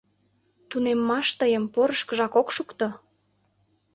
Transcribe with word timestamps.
—Тунеммаш 0.69 1.27
тыйым 1.39 1.65
порышкыжак 1.73 2.33
ок 2.41 2.47
шукто... 2.55 2.87